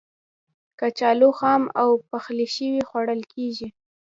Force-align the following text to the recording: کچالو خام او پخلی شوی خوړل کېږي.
کچالو 0.79 1.29
خام 1.39 1.63
او 1.81 1.89
پخلی 2.09 2.47
شوی 2.55 2.81
خوړل 2.89 3.21
کېږي. 3.33 3.67